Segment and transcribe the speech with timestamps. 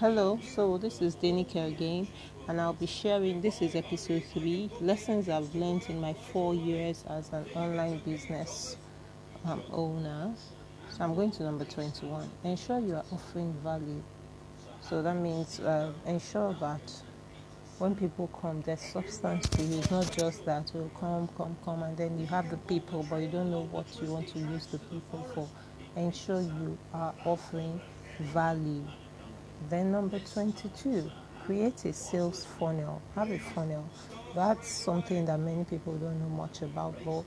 [0.00, 2.06] Hello, so this is Danica again,
[2.46, 3.40] and I'll be sharing.
[3.40, 8.76] This is episode three lessons I've learned in my four years as an online business
[9.44, 10.32] um, owner.
[10.90, 12.30] So I'm going to number 21.
[12.44, 14.00] Ensure you are offering value.
[14.82, 16.92] So that means uh, ensure that
[17.80, 19.80] when people come, there's substance to you.
[19.80, 23.04] It's not just that will oh, come, come, come, and then you have the people,
[23.10, 25.48] but you don't know what you want to use the people for.
[25.96, 27.80] Ensure you are offering
[28.20, 28.84] value
[29.68, 31.10] then number 22,
[31.44, 33.02] create a sales funnel.
[33.14, 33.88] Have a funnel.
[34.34, 36.94] That's something that many people don't know much about.
[37.04, 37.24] But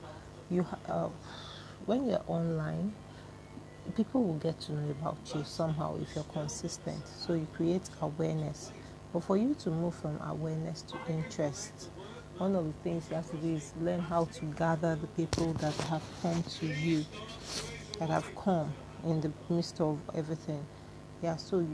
[0.50, 1.08] you, uh,
[1.86, 2.92] when you're online,
[3.96, 7.06] people will get to know about you somehow if you're consistent.
[7.06, 8.72] So you create awareness.
[9.12, 11.90] But for you to move from awareness to interest,
[12.38, 15.52] one of the things you have to do is learn how to gather the people
[15.54, 17.04] that have come to you,
[17.98, 18.72] that have come
[19.04, 20.64] in the midst of everything.
[21.22, 21.66] Yeah, so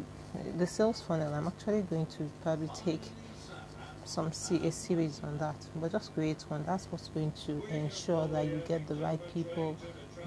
[0.56, 3.00] the sales funnel i'm actually going to probably take
[4.08, 6.64] some a series on that but just create one.
[6.64, 9.76] That's what's going to ensure that you get the right people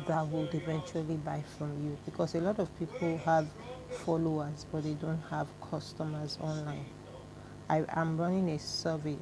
[0.08, 3.48] that will eventually buy from you because a lot of people have
[3.90, 6.86] followers but they don't have customers online.
[7.70, 9.18] I am running a survey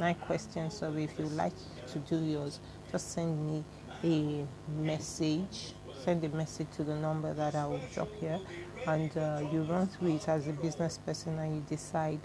[0.00, 1.04] nine question survey.
[1.04, 1.52] If you like
[1.92, 2.60] to do yours
[2.90, 3.64] just send me
[4.02, 4.46] a
[4.80, 8.40] message send a message to the number that i will drop here.
[8.86, 12.20] And uh, you run through it as a business person and you decide.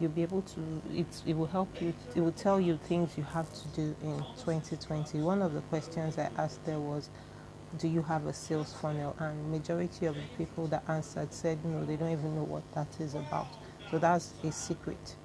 [0.00, 0.60] You'll be able to
[0.92, 4.18] it, it will help you it will tell you things you have to do in
[4.44, 7.10] 2020 one of the questions i asked there was
[7.76, 9.14] do you have a sales funnel?
[9.18, 12.88] And majority of the people that answered said no they don't even know what that
[13.00, 13.48] is about.
[13.90, 15.16] So that's a secret.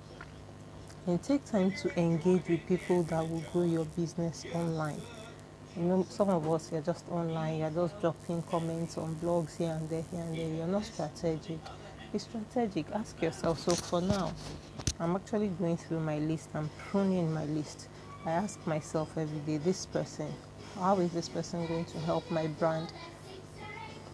[1.05, 5.01] And take time to engage with people that will grow your business online
[6.09, 10.03] some of us you're just online, you're just dropping comments on blogs here and there,
[10.11, 10.47] here and there.
[10.47, 11.57] You're not strategic.
[12.11, 12.91] Be strategic.
[12.91, 13.59] Ask yourself.
[13.59, 14.33] So for now,
[14.99, 16.49] I'm actually going through my list.
[16.53, 17.87] I'm pruning my list.
[18.25, 20.31] I ask myself every day, this person,
[20.75, 22.93] how is this person going to help my brand?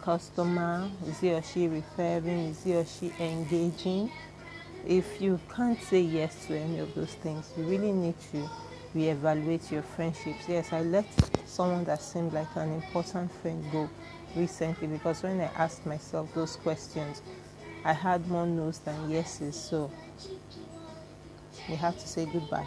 [0.00, 2.48] Customer, is he or she referring?
[2.48, 4.10] Is he or she engaging?
[4.86, 8.48] If you can't say yes to any of those things, you really need to
[8.94, 10.48] reevaluate your friendships.
[10.48, 11.06] Yes, I let
[11.46, 13.88] someone that seemed like an important friend go
[14.36, 17.22] recently because when I asked myself those questions,
[17.84, 19.56] I had more no's than yeses.
[19.56, 19.90] So
[21.68, 22.66] you have to say goodbye.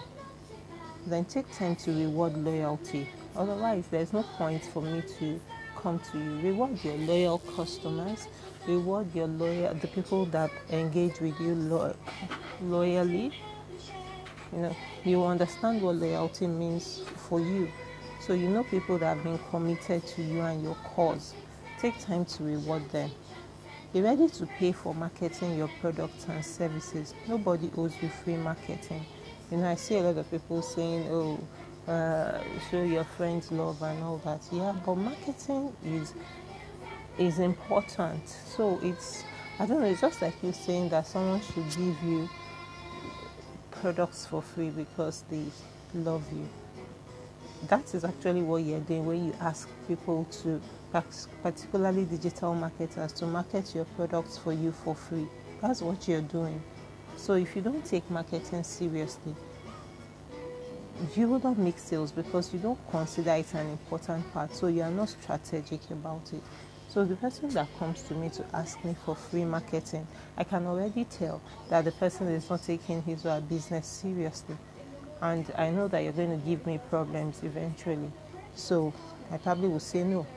[1.06, 3.10] Then take time to reward loyalty.
[3.36, 5.40] Otherwise, there's no point for me to
[5.76, 6.40] come to you.
[6.40, 8.28] Reward your loyal customers.
[8.66, 11.96] Reward your loyal the people that engage with you lo-
[12.62, 13.34] loyally
[14.54, 17.70] you know you understand what loyalty means for you.
[18.20, 21.34] So you know people that have been committed to you and your cause.
[21.80, 23.12] Take time to reward them.
[23.92, 27.14] Be ready to pay for marketing your products and services.
[27.28, 29.06] Nobody owes you free marketing.
[29.52, 31.40] You know i see a lot of people saying oh
[31.92, 32.42] uh,
[32.72, 34.42] show your friends love and all that.
[34.52, 36.14] Yeah but marketing is
[37.18, 38.28] is important.
[38.30, 39.24] So it's
[39.60, 42.30] i don't know it's just like you saying that someone should give you
[43.84, 45.44] products for free because they
[45.94, 46.48] love you.
[47.68, 50.62] That is actually what you're doing when you ask people to,
[51.42, 55.28] particularly digital marketers, to market your products for you for free.
[55.62, 56.64] That's what you're doing.
[57.18, 59.36] So if you don't take marketing seriously,
[61.18, 64.56] you will not make sales because you don't consider it an important part.
[64.56, 66.42] So you are not strategic about it.
[66.94, 70.06] So the person that comes to me to ask me for free marketing,
[70.38, 74.56] I can already tell that the person is not taking his or her business seriously.
[75.20, 78.12] And I know that you're going to give me problems eventually.
[78.54, 78.94] So
[79.32, 80.28] I probably will say no.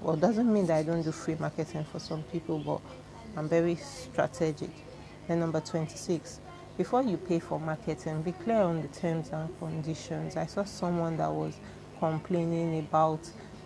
[0.00, 2.80] Well, it doesn't mean that I don't do free marketing for some people, but
[3.36, 4.72] I'm very strategic.
[5.28, 6.40] Then number 26,
[6.76, 10.36] before you pay for marketing, be clear on the terms and conditions.
[10.36, 11.54] I saw someone that was
[12.00, 13.20] complaining about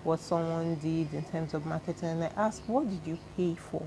[0.07, 3.83] what someone did in terms of marketing and I ask, what did you pay for?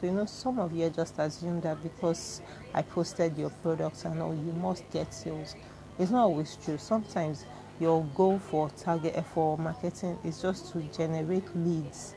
[0.00, 2.40] So, you know, some of you just assume that because
[2.72, 5.56] I posted your products and all, you must get sales.
[5.98, 6.78] It's not always true.
[6.78, 7.44] Sometimes
[7.80, 12.14] your goal for target for marketing is just to generate leads,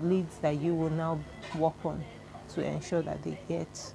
[0.00, 1.20] leads that you will now
[1.56, 2.02] work on
[2.54, 3.92] to ensure that they get,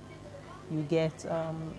[0.69, 1.73] you get, um,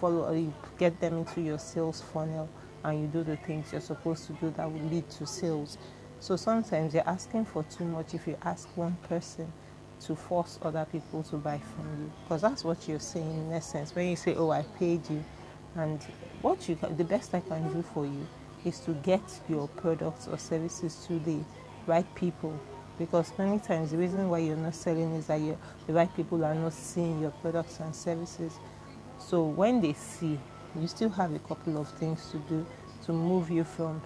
[0.00, 2.48] follow, you get them into your sales funnel
[2.84, 5.78] and you do the things you're supposed to do that will lead to sales.
[6.24, 9.52] So sometimes you're asking for too much if you ask one person
[10.06, 12.10] to force other people to buy from you.
[12.22, 13.94] Because that's what you're saying in essence.
[13.94, 15.22] When you say, Oh, I paid you,
[15.76, 16.02] and
[16.40, 18.26] what you the best I can do for you
[18.64, 21.40] is to get your products or services to the
[21.86, 22.58] right people
[22.98, 25.42] because many times the reason why you're not selling is that
[25.86, 28.54] the right people are not seeing your products and services.
[29.18, 30.40] So when they see,
[30.74, 32.64] you still have a couple of things to do
[33.04, 34.00] to move you from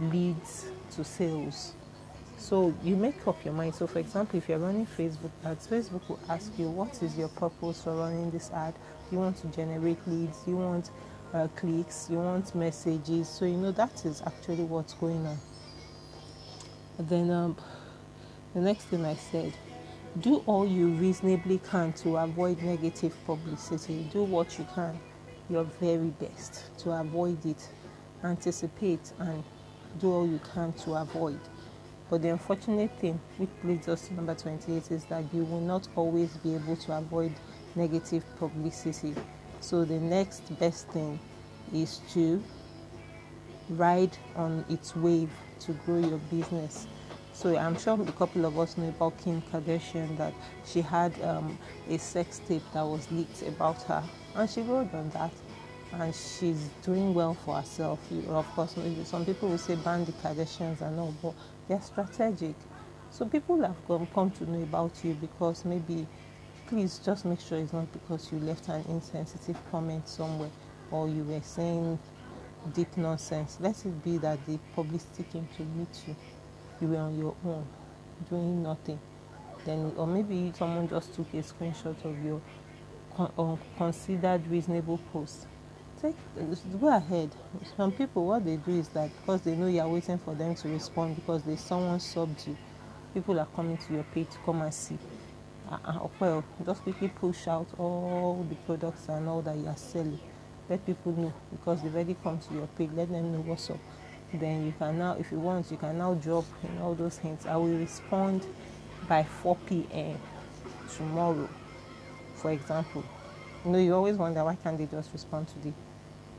[0.00, 1.74] leads to sales.
[2.38, 3.74] So you make up your mind.
[3.74, 7.28] So, for example, if you're running Facebook ads, Facebook will ask you, What is your
[7.28, 8.74] purpose for running this ad?
[9.10, 10.90] You want to generate leads, you want
[11.34, 13.28] uh, clicks, you want messages.
[13.28, 15.38] So, you know, that is actually what's going on.
[16.98, 17.56] then, um,
[18.54, 19.52] the next thing I said,
[20.20, 24.08] do all you reasonably can to avoid negative publicity.
[24.12, 24.98] Do what you can,
[25.50, 27.68] your very best to avoid it.
[28.24, 29.44] Anticipate and
[29.98, 31.40] do all you can to avoid.
[32.10, 35.86] But the unfortunate thing, which leads us to number 28, is that you will not
[35.94, 37.32] always be able to avoid
[37.74, 39.14] negative publicity.
[39.60, 41.18] So the next best thing
[41.72, 42.42] is to
[43.70, 45.30] ride on its wave
[45.60, 46.86] to grow your business.
[47.34, 50.32] So I'm sure a couple of us know about Kim Kardashian that
[50.64, 51.58] she had um,
[51.88, 54.02] a sex tape that was leaked about her,
[54.34, 55.30] and she rode on that
[55.92, 57.98] and she's doing well for herself.
[58.28, 58.74] Of course,
[59.04, 61.34] some people will say ban the Kardashians and all, but
[61.66, 62.54] they're strategic.
[63.10, 66.06] So people have come, come to know about you because maybe,
[66.66, 70.50] please just make sure it's not because you left an insensitive comment somewhere
[70.90, 71.98] or you were saying
[72.74, 73.56] deep nonsense.
[73.60, 76.14] Let it be that the publicity came to meet you.
[76.80, 77.66] You were on your own,
[78.28, 78.98] doing nothing.
[79.64, 82.40] Then, or maybe someone just took a screenshot of your
[83.76, 85.46] considered reasonable post
[86.00, 86.14] take
[86.80, 87.30] go ahead.
[87.76, 90.54] Some people, what they do is that because they know you are waiting for them
[90.54, 92.56] to respond because there's someone subbed you,
[93.14, 94.98] people are coming to your page to come and see.
[95.70, 100.18] Uh, well, just quickly push out all the products and all that you are selling.
[100.68, 102.90] Let people know because they've already come to your page.
[102.94, 103.78] Let them know what's up.
[104.32, 107.46] Then you can now, if you want, you can now drop in all those hints.
[107.46, 108.46] I will respond
[109.08, 110.18] by 4 p.m.
[110.96, 111.48] tomorrow,
[112.34, 113.02] for example.
[113.64, 115.72] You know, you always wonder why can't they just respond today?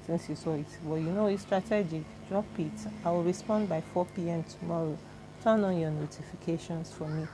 [0.09, 0.65] Since you saw it.
[0.83, 2.01] Well, you know it's strategic.
[2.29, 2.71] Drop it.
[3.05, 4.43] I will respond by 4 p.m.
[4.43, 4.97] tomorrow.
[5.43, 7.27] Turn on your notifications for me.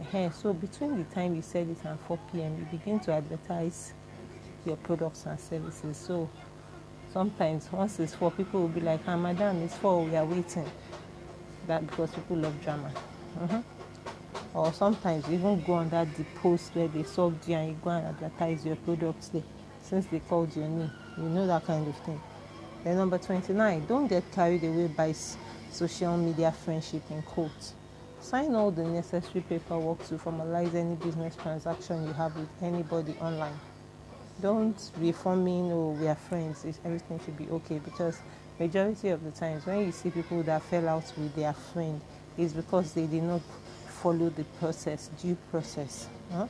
[0.00, 0.30] Uh-huh.
[0.30, 3.92] So between the time you said it and 4 p.m., you begin to advertise
[4.66, 5.96] your products and services.
[5.96, 6.28] So
[7.12, 10.68] sometimes once it's 4, people will be like, ah, madam, it's 4, we are waiting.
[11.68, 12.90] That because people love drama.
[13.40, 13.62] Uh-huh.
[14.52, 17.90] Or sometimes you even go that the post where they sold you and you go
[17.90, 19.44] and advertise your products there
[19.80, 20.90] since they called your name.
[21.16, 22.20] You know that kind of thing.
[22.84, 25.14] Then number 29, don't get carried away by
[25.70, 27.74] social media friendship in quotes.
[28.20, 33.58] Sign all the necessary paperwork to formalize any business transaction you have with anybody online.
[34.40, 38.18] Don't be forming, oh, we are friends, everything should be okay because
[38.58, 42.00] majority of the times when you see people that fell out with their friend
[42.38, 43.40] is because they did not
[43.86, 46.08] follow the process, due process.
[46.32, 46.46] Huh?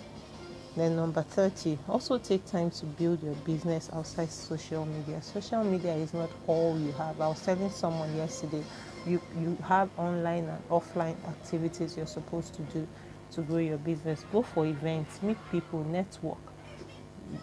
[0.77, 5.21] Then number 30, also take time to build your business outside social media.
[5.21, 7.21] Social media is not all you have.
[7.21, 8.63] I was telling someone yesterday,
[9.05, 12.87] you, you have online and offline activities you're supposed to do
[13.33, 14.25] to grow your business.
[14.31, 16.39] Go for events, meet people, network.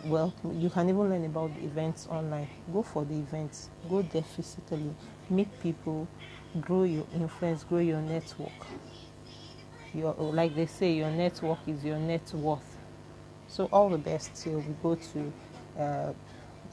[0.05, 2.47] Well, you can even learn about events online.
[2.71, 4.93] Go for the events, go there physically,
[5.29, 6.07] meet people,
[6.61, 8.51] grow your influence, grow your network.
[9.93, 12.76] Your, like they say, your network is your net worth
[13.47, 15.33] so all the best till we go to
[15.81, 16.13] uh,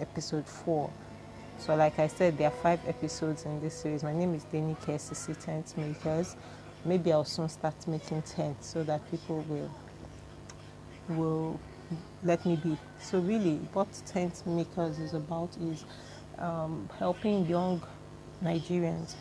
[0.00, 0.90] episode four.
[1.58, 4.02] So like I said, there are five episodes in this series.
[4.02, 6.36] My name is Danny KSCC Tent Makers.
[6.84, 9.70] Maybe I'll soon start making tents so that people will
[11.08, 11.60] will
[12.22, 12.76] let me be.
[13.00, 15.84] So really, what Tent Makers is about is
[16.38, 17.82] um, helping young
[18.42, 19.14] Nigerians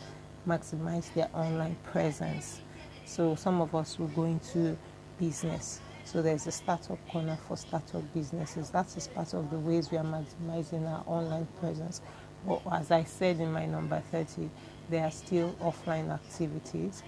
[0.46, 2.60] maximize their online presence.
[3.04, 4.76] So some of us will go into
[5.18, 8.70] business so there's a startup corner for startup businesses.
[8.70, 12.00] That is part of the ways we are maximizing our online presence.
[12.46, 14.50] But as I said in my number 30,
[14.90, 17.02] there are still offline activities.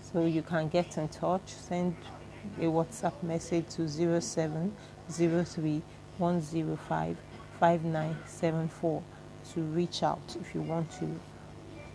[0.00, 1.94] So you can get in touch, send
[2.58, 5.82] a WhatsApp message to 0703
[6.18, 7.16] 105
[7.60, 9.02] 5974
[9.52, 11.20] to reach out if you want to.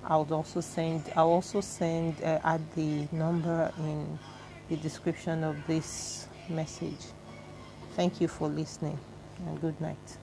[0.06, 4.20] I'll also send I'll also send uh, add the number in
[4.70, 7.06] the description of this message.
[7.96, 9.00] Thank you for listening
[9.46, 10.18] and good night.